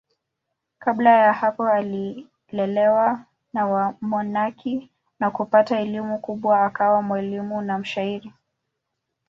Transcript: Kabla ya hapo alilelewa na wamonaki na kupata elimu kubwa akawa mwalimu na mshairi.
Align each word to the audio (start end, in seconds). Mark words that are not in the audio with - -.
Kabla 0.79 1.09
ya 1.17 1.33
hapo 1.33 1.69
alilelewa 1.69 3.25
na 3.53 3.65
wamonaki 3.67 4.89
na 5.19 5.31
kupata 5.31 5.79
elimu 5.79 6.19
kubwa 6.19 6.65
akawa 6.65 7.01
mwalimu 7.01 7.61
na 7.61 7.77
mshairi. 7.79 8.33